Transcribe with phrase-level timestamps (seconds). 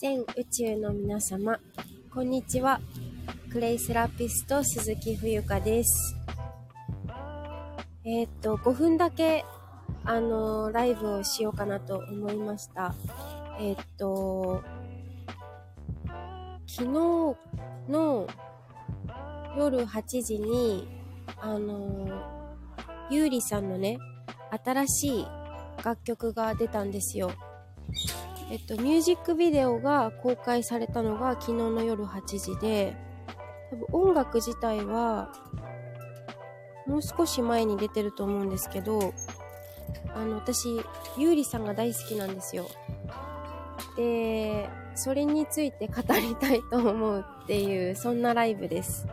[0.00, 1.60] 全宇宙の皆様、
[2.10, 2.80] こんにちは。
[3.52, 6.16] クレイセラピスト鈴木冬香です。
[8.06, 9.44] えーっと、5分だけ、
[10.06, 12.94] あのライブをしようかなと思いました。
[13.58, 14.62] えーっと、
[16.66, 16.86] 昨日
[17.90, 18.26] の
[19.58, 20.88] 夜8時に、
[21.42, 22.08] あの
[23.10, 23.98] ゆうりさんのね、
[24.64, 25.26] 新しい
[25.84, 27.32] 楽曲が出たんですよ。
[28.50, 32.96] えっと、ミュージックビデオが公開されたのが昨日の夜8時で、
[33.70, 35.30] 多分音楽自体は、
[36.84, 39.14] もう少し前に出てると思うんですけど、
[40.16, 40.68] あの、私、
[41.16, 42.66] ゆうりさんが大好きなんですよ。
[43.96, 49.06] で、それについて語りたいと思うっていう、そんなライブです。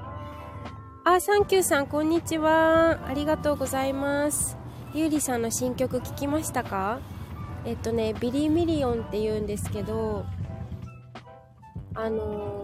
[1.03, 3.07] あ、サンキューさん、こんにちは。
[3.07, 4.57] ありがとうございます。
[4.95, 7.16] 優里さんの新曲聞きましたか？
[7.67, 10.25] えっとね、ビリミリオンって言うんですけど、
[11.93, 12.63] あの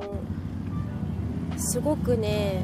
[1.52, 2.64] ーすごくね、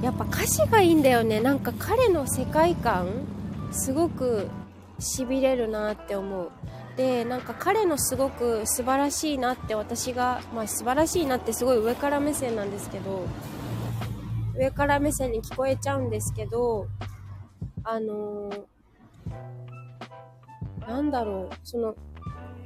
[0.00, 1.40] やっぱ歌詞がいいんだよね。
[1.40, 3.08] なんか彼の世界観、
[3.72, 4.48] すごく
[5.00, 6.50] 痺れるなって思う。
[6.96, 13.26] で、なんか彼のすごく素晴らしいなって私が、まあ素晴らしいなってすごい上から目線なんですけど、
[14.56, 16.86] 上から目線に聞こえちゃうんですけど、
[17.82, 18.62] あのー
[20.90, 21.94] なんだろう、その、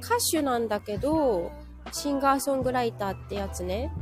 [0.01, 1.51] 歌手なんだけど、
[1.91, 3.93] シンガーソングライターってやつね。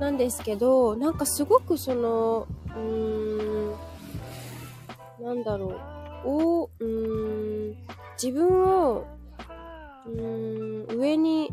[0.00, 5.80] なんですけど、なんかすごくその、うーん、なんだろ
[6.24, 7.76] う、おうーん、
[8.20, 9.06] 自分を、
[10.06, 11.52] うーん、上に、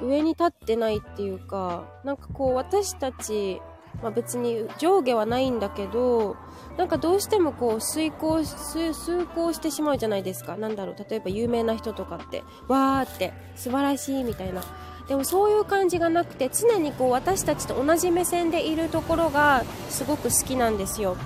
[0.00, 3.60] 上に立ってないっていうか、なんかこう私たち、
[4.02, 6.36] まあ別に上下はないんだけど、
[6.76, 8.92] なんかどうしてもこう遂行遂
[9.26, 10.56] 行してしまうじゃないですか。
[10.56, 10.96] なんだろう。
[11.08, 14.62] 例えば有名な人とかってわーって素晴らしいみたいな。
[15.08, 21.16] でもそういう感じがなくて常にこう私たちと同じ目線でいるところがすごく好きなんですよ。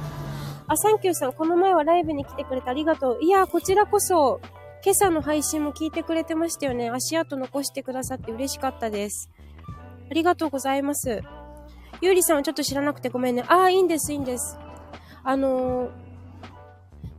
[0.68, 3.18] あサンキューさんこの前はライブに来てくれてありがとう。
[3.20, 4.40] いやこちらこそ
[4.84, 6.90] 今朝の配信も聞いてくれてましたよね。
[6.90, 9.28] 足跡残してくださって嬉しかったです。
[10.10, 11.22] ありがとうございます。
[12.02, 14.58] ゆうりさんはちょっと知らなくてごめんねああいいんですいいんです
[15.24, 15.90] あのー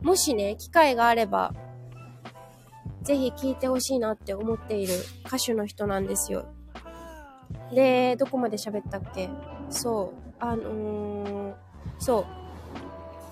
[0.02, 1.54] もしね、機会があれば、
[3.04, 4.92] ぜひ聴いてほしいなって思っている
[5.24, 6.44] 歌手の人なんですよ。
[7.72, 9.30] で、どこまで喋ったっけ？
[9.70, 11.54] そう、あのー
[11.98, 12.26] そ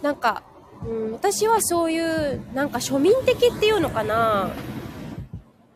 [0.00, 0.02] う。
[0.02, 0.44] なんか、
[0.82, 4.48] うん、私はそういう、なんか庶民的っていうのかな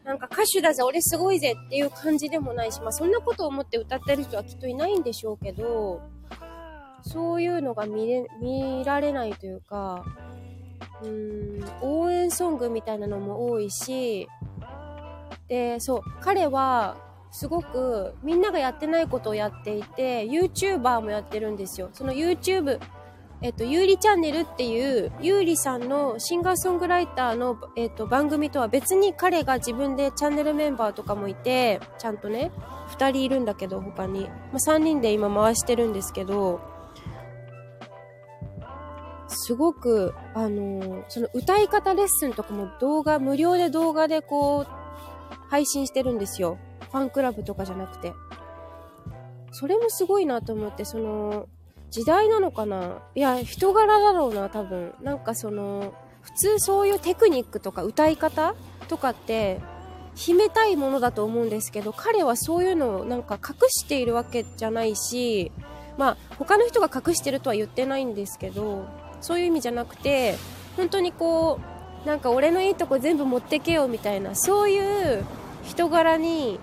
[0.07, 6.01] なんか歌手だぜ、俺すごいぜっていう感じでもないし、まあそんなことを思って歌ってる人はきっといないんでしょうけど、
[7.03, 10.05] そういうのが見れ、見られないというか、
[11.03, 14.29] うーん、応援ソングみたいなのも多いし、
[15.49, 16.97] で、そう、彼は、
[17.33, 21.91] すごくみんながやってないことをやっていて、YouTuber もやってるんですよ。
[21.93, 22.81] その YouTube、
[23.43, 32.51] えっと、ゆうりチャンネルっていう、ゆうりさんのシンガーソングライターの、えっと、番組とは別に彼が自分でチャンネルメンバーとかもいて、ちゃんとね、
[32.89, 34.23] 二人いるんだけど、他に。
[34.23, 36.61] まあ、三人で今回してるんですけど、
[39.29, 44.67] すごく、あのーその歌い方レッスンとかも動画、無料で動画でこう、
[45.49, 46.59] 配信してるんですよ。
[46.91, 48.15] ファンクラブとかじゃなくて。
[49.53, 51.49] それもすごいなと思って、その、
[51.97, 52.99] 時代なのかな？
[53.15, 54.93] いや、人柄だろうな、多分。
[55.01, 58.55] なんかその、普通そういうテクニックとか歌い方？
[58.89, 59.63] とかって、
[60.15, 65.53] 秘めたいものだと思うんですけど、彼はそういうのをなんか隠しているわけじゃないし、
[65.97, 68.85] まあ、他の人が隠してるとは言ってないんですけど、
[69.23, 70.37] そういう意味じゃなくて、
[70.77, 71.59] 本当にこ
[72.05, 75.25] う、なんか俺のいいとこ全部持ってけよみたいな、そういう
[75.65, 76.61] 人柄に、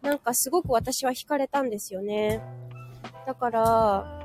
[0.00, 2.40] なんかすごく私は惹かれたんですよね。
[3.26, 4.15] だから、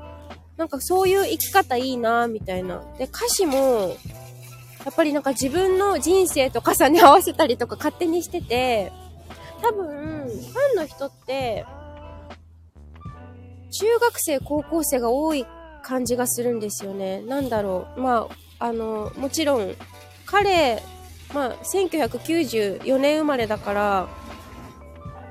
[0.56, 2.82] なんかそういう生き方いいなみたいな。
[2.98, 3.96] で、歌詞も、
[4.84, 8.92] やっぱりなんか自分の人生と重ね合わせたりとか勝手にしてて、
[9.62, 11.64] 多分、ファンの人って、
[13.70, 15.46] 中学生、高校生が多い
[15.82, 17.22] 感じがするんですよね。
[17.22, 18.00] なんだろう。
[18.00, 18.28] ま
[18.58, 19.74] あ、あの、もちろん、
[20.26, 20.82] 彼、
[21.32, 24.08] まあ、1994年生まれだから、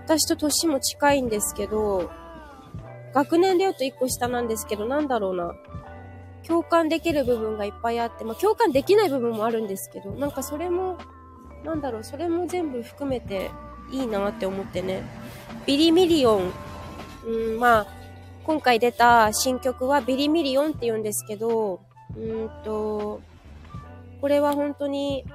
[0.05, 2.09] 私と年も近いんですけど、
[3.13, 5.53] 学年で言うと1個下なんですけど、なんだろうな。
[6.47, 10.97] 共感できる部分がいっぱいあって、まあ、共感できない部分もあるんですけど、なんかそれも、
[11.63, 13.51] なんだろう、それも全部含めて
[13.91, 15.03] いいなって思ってね。
[15.65, 16.51] ビリミリオン、
[17.25, 17.87] うん、まあ、
[18.43, 21.81] 今回出た新曲はビリミリオンって言うんですけど、
[22.17, 23.21] うんと、
[24.19, 25.25] これは本当に、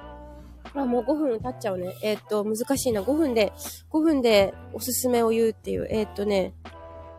[0.73, 1.95] まあ、もう5分経っちゃうね。
[2.03, 3.01] えー、っと、難しいな。
[3.01, 3.53] 5分で、
[3.91, 5.87] 5分でおすすめを言うっていう。
[5.89, 6.53] えー、っとね、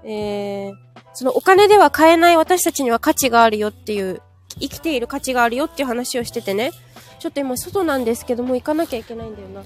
[0.05, 0.75] えー、
[1.15, 4.23] そのお金では買えない私たちには価値があるよっていう、
[4.61, 6.73] 生きている価値があるよっていう話をしててね。
[7.19, 9.63] ちょっと今外なんですけども行かなきゃいけないんだよな。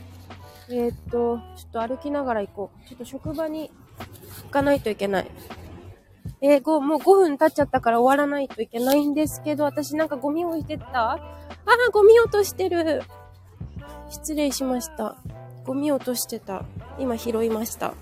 [0.68, 2.88] えー、っと、ちょっと歩きながら行こう。
[2.88, 3.70] ちょっと職場に
[4.44, 5.30] 行かないといけない。
[6.40, 11.12] えー、もう5分経っちゃったから終わらないといけないんですけど、私なんかゴミ置いてった？
[11.12, 13.02] あー、ゴミ落としてる。
[14.10, 15.16] 失礼しました。
[15.64, 16.64] ゴミ落としてた。
[16.98, 17.94] 今拾いました。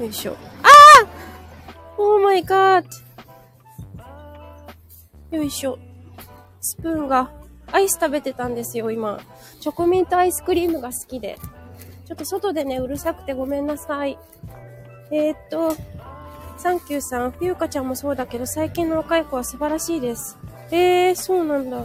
[0.00, 0.36] よいしょ。
[2.00, 2.86] ああオーマイガー
[5.30, 5.78] よいしょ。
[6.60, 7.30] スプーンが、
[7.70, 9.20] アイス食べてたんですよ、今。
[9.60, 11.38] チョコミントアイスクリームが好きで。
[12.06, 14.18] ちょっと外でね、うるさくてごめんなさい。
[15.12, 15.76] えー、っと、
[16.56, 20.38] サンキューさん、冬香ちゃんもそうだけど、最近の若い子は素晴らしいです。
[20.70, 21.84] えー、そうなんだ。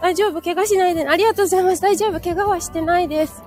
[0.00, 0.40] 大丈夫？
[0.42, 1.82] 怪我しないで、ね、ありがとうございます。
[1.82, 2.20] 大丈夫？
[2.20, 3.42] 怪我はしてないです。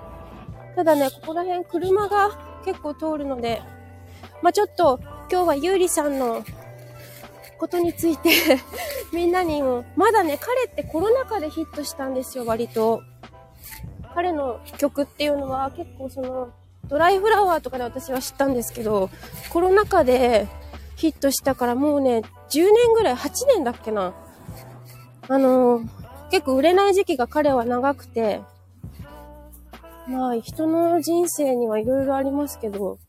[0.76, 3.62] ただね、ここら辺車が結構通るので、
[4.42, 5.00] まあ、ちょっと
[5.32, 6.46] 今日はゆうりさんの
[7.58, 8.60] ことについて
[9.12, 13.02] みんなにも、まだね、彼ってコロナ禍でヒットしたんですよ、割と。
[14.14, 16.50] 彼の曲っていうのは結構その、
[16.88, 19.10] ドライフラワーとかで私は知ったんですけど、
[19.52, 20.48] コロナ禍で
[20.96, 24.14] ヒットしたからもうね、10年ぐらい、8年だっけな。
[25.28, 25.88] あのー、
[26.30, 28.42] 結構売れない時期が彼は長くて、
[30.08, 33.00] まあ人の人生にはいろいろありますけど、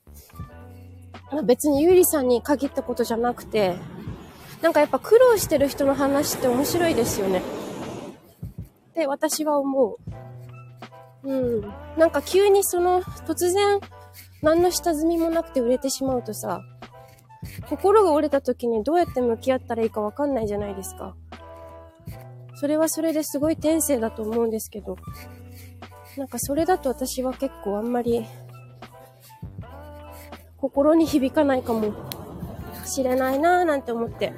[1.45, 3.77] 別にゆりさんに限ったことじゃなくて、
[4.63, 7.43] なんかやっぱ苦労してる人の話って面白いですよね。
[8.91, 9.99] って私は思
[11.23, 11.29] う。
[11.29, 11.61] うん。
[11.99, 13.81] なんか急にその突然
[14.43, 16.63] 何の下積みもなくて売れてしまうとさ、
[17.69, 21.17] 心が折れた時にどうやって向き合ったらいいかわかんないじゃないですか。
[22.55, 24.97] それはそれですごい天性だと思うんですけど、
[26.17, 28.27] なんかそれだと私は結構あんまり
[30.67, 31.93] 心に響かないかも
[32.85, 34.33] しれないなぁなんて思って。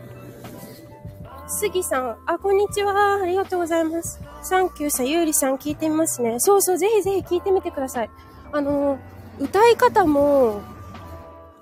[1.47, 3.23] 杉さん、あ、こんにちは。
[3.23, 4.21] ありがとうございます。
[4.43, 6.39] サンキューさん、ゆうりさん聞いてみますね。
[6.39, 8.11] そうそう、ぜひぜひ聞いてみてください。
[8.53, 8.99] あの、
[9.41, 10.61] 歌い方も、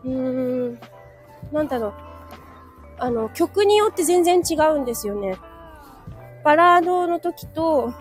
[0.05, 0.81] うーん、
[1.53, 1.93] なんだろう。
[2.99, 5.37] あの、曲によって全然違うんですよね。
[6.43, 7.93] バラードの時と、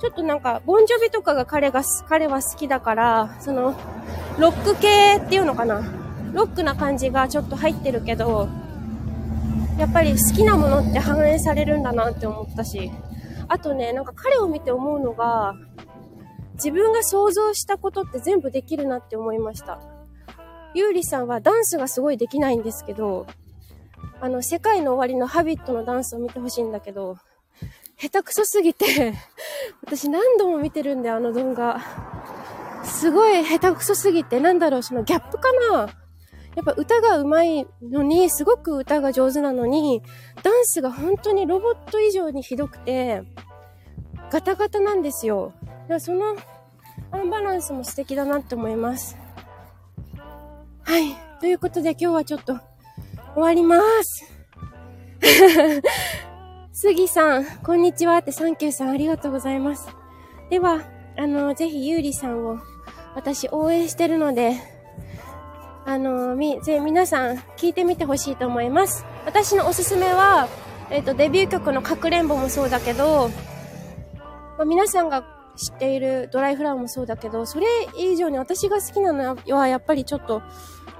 [0.00, 3.76] ちょっとなんか、ボンジョビとかが彼が、彼は好きだから、その、
[4.38, 5.82] ロック系っていうのかな？
[6.32, 8.48] ロックな感じがちょっと入ってるけど、
[9.78, 12.90] やっぱり好きなものって反映されるんだなって思ったし、
[13.48, 15.54] あとね、なんか彼を見て思うのが、
[16.54, 19.80] 自分が想像したことって全部できるなって思いました。
[20.74, 23.26] ゆうりさんはダンスがすごいできないんですけど、
[24.20, 27.16] あの、世界の終わりのハビットのダンスを見てほしいんだけど、
[27.98, 29.14] 下手くそすぎて
[29.84, 31.80] 私何度も見てるんだよ、あの動画。
[32.92, 35.88] すごい下手くそすぎて、なんだろう、そのギャップかな
[36.54, 40.02] やっぱ歌が上手いのに、すごく歌が上手なのに、
[40.42, 43.22] ダンスが本当にロボット以上にひどくて、
[44.30, 45.52] ガタガタなんですよ。
[45.98, 46.36] その
[47.10, 49.16] アンバランスも素敵だなって思います。
[50.84, 51.16] はい。
[51.40, 52.54] ということで今日はちょっと
[53.34, 54.30] 終わります。
[56.72, 59.88] 杉さん、こんにちはってサンキューさんありがとうございます。
[60.50, 60.82] では、
[61.16, 62.58] あの、ぜひゆうりさんを
[63.14, 64.56] 私応援してるので、
[65.84, 69.04] あの、み、ぜ、皆さん聞いてみてほしいと思います。
[69.26, 70.48] 私のおすすめは、
[70.90, 73.30] えっ、ー、と、デビュー曲のかくれんぼもそうだけど、
[74.58, 75.24] まあ、皆さんが
[75.56, 77.66] 知っているドライフラワーもそうだけど、それ
[77.98, 80.42] 以上に私が好きなのはやっぱりちょっと、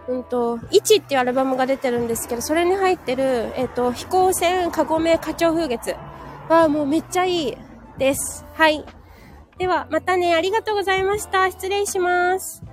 [0.08, 5.94] うんと、1っていうアルバムが出てるんですけど、それに入ってる、えっ、と、飛行船かごめ花鳥風月
[6.48, 7.56] はもうめっちゃいい
[7.98, 8.44] です。
[8.54, 8.84] はい。
[9.62, 11.48] では、またね、ありがとうございました。
[11.48, 12.64] 失礼します。